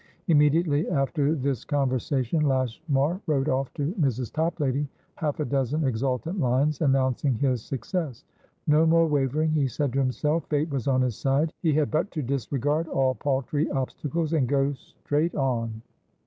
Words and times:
Immediately 0.27 0.89
after 0.89 1.35
this 1.35 1.63
conversation, 1.63 2.41
Lashmar 2.41 3.21
wrote 3.27 3.47
off 3.47 3.71
to 3.75 3.93
Mrs. 4.01 4.33
Toplady, 4.33 4.87
half 5.13 5.39
a 5.39 5.45
dozen 5.45 5.83
exultant 5.83 6.39
lines, 6.39 6.81
announcing 6.81 7.35
his 7.35 7.61
success. 7.61 8.25
No 8.65 8.87
more 8.87 9.05
wavering, 9.05 9.51
he 9.51 9.67
said 9.67 9.93
to 9.93 9.99
himself. 9.99 10.43
Fate 10.49 10.71
was 10.71 10.87
on 10.87 11.01
his 11.01 11.17
side. 11.17 11.53
He 11.61 11.73
had 11.73 11.91
but 11.91 12.09
to 12.13 12.23
disregard 12.23 12.87
all 12.87 13.13
paltry 13.13 13.69
obstacles, 13.69 14.33
and 14.33 14.47
go 14.49 14.73
straight 14.73 15.35
on. 15.35 15.83